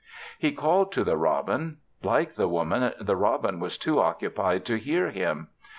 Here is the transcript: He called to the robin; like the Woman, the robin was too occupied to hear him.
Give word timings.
He 0.39 0.51
called 0.51 0.91
to 0.93 1.03
the 1.03 1.15
robin; 1.15 1.77
like 2.01 2.33
the 2.33 2.47
Woman, 2.47 2.91
the 2.99 3.15
robin 3.15 3.59
was 3.59 3.77
too 3.77 3.99
occupied 3.99 4.65
to 4.65 4.79
hear 4.79 5.11
him. 5.11 5.49